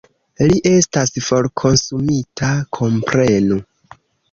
[0.51, 2.51] Li estas forkonsumita,
[2.81, 3.61] komprenu!